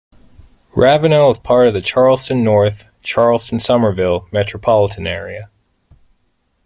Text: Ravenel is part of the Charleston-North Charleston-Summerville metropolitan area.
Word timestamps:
Ravenel 0.75 1.29
is 1.29 1.37
part 1.37 1.67
of 1.67 1.75
the 1.75 1.81
Charleston-North 1.81 2.87
Charleston-Summerville 3.03 4.27
metropolitan 4.33 5.05
area. 5.05 5.51